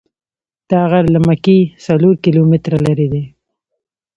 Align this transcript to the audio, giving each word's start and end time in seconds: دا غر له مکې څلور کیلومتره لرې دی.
دا 0.69 0.81
غر 0.91 1.05
له 1.13 1.19
مکې 1.27 1.59
څلور 1.85 2.15
کیلومتره 2.23 2.77
لرې 2.85 3.07
دی. 3.13 3.23